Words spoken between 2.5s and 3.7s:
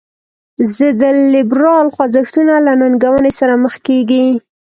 له ننګونې سره